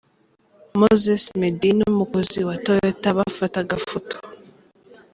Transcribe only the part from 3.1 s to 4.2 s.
bafata agafoto.